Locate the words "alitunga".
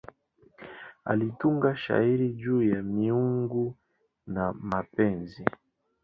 1.05-1.75